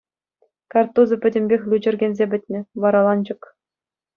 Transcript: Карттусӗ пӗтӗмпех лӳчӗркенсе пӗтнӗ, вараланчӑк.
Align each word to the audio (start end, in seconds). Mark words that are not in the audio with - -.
Карттусӗ 0.71 1.15
пӗтӗмпех 1.21 1.61
лӳчӗркенсе 1.69 2.25
пӗтнӗ, 2.31 2.59
вараланчӑк. 2.81 3.41